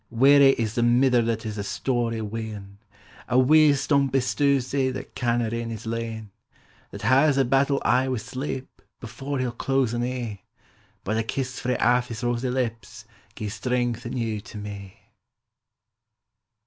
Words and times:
Wearie 0.09 0.53
is 0.53 0.73
the 0.73 0.81
mither 0.81 1.21
that 1.21 1.43
has 1.43 1.59
a 1.59 1.63
storie 1.63 2.21
wean, 2.23 2.79
A 3.29 3.37
wee 3.37 3.69
stumpie 3.73 4.17
stoussie, 4.23 4.91
that 4.91 5.13
canna 5.13 5.51
rin 5.51 5.69
his 5.69 5.85
lane, 5.85 6.31
That 6.89 7.03
has 7.03 7.37
a 7.37 7.45
battle 7.45 7.79
aye 7.85 8.07
wi' 8.09 8.17
sleep, 8.17 8.81
before 8.99 9.37
he 9.37 9.43
'11 9.43 9.57
close 9.59 9.93
an 9.93 10.03
ee; 10.03 10.41
But 11.03 11.17
a 11.17 11.23
kiss 11.23 11.59
frae 11.59 11.77
aff 11.77 12.07
his 12.07 12.23
rosy 12.23 12.49
lips 12.49 13.05
gies 13.35 13.53
strength 13.53 14.03
anew 14.03 14.41
to 14.41 14.57
me. 14.57 15.01